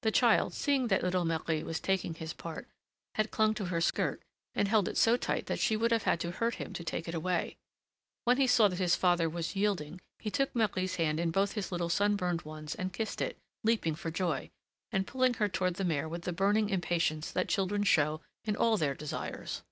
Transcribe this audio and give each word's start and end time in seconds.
The 0.00 0.10
child, 0.10 0.54
seeing 0.54 0.88
that 0.88 1.04
little 1.04 1.24
Marie 1.24 1.62
was 1.62 1.78
taking 1.78 2.14
his 2.14 2.32
part, 2.32 2.66
had 3.14 3.30
clung 3.30 3.54
to 3.54 3.66
her 3.66 3.80
skirt 3.80 4.20
and 4.56 4.66
held 4.66 4.88
it 4.88 4.96
so 4.98 5.16
tight 5.16 5.46
that 5.46 5.60
she 5.60 5.76
would 5.76 5.92
have 5.92 6.02
had 6.02 6.18
to 6.18 6.32
hurt 6.32 6.56
him 6.56 6.72
to 6.72 6.82
take 6.82 7.06
it 7.06 7.14
away. 7.14 7.58
When 8.24 8.38
he 8.38 8.48
saw 8.48 8.66
that 8.66 8.80
his 8.80 8.96
father 8.96 9.30
was 9.30 9.54
yielding, 9.54 10.00
he 10.18 10.32
took 10.32 10.52
Marie's 10.56 10.96
hand 10.96 11.20
in 11.20 11.30
both 11.30 11.52
his 11.52 11.70
little 11.70 11.88
sunburned 11.90 12.42
ones 12.42 12.74
and 12.74 12.92
kissed 12.92 13.20
it, 13.20 13.38
leaping 13.62 13.94
for 13.94 14.10
joy, 14.10 14.50
and 14.90 15.06
pulling 15.06 15.34
her 15.34 15.48
toward 15.48 15.74
the 15.74 15.84
mare 15.84 16.08
with 16.08 16.22
the 16.22 16.32
burning 16.32 16.68
impatience 16.68 17.30
that 17.30 17.48
children 17.48 17.84
show 17.84 18.20
in 18.44 18.56
all 18.56 18.76
their 18.76 18.96
desires. 18.96 19.62